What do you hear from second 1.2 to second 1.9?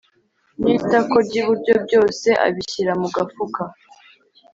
ry iburyo